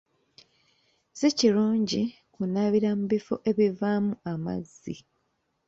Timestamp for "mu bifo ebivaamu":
2.99-4.13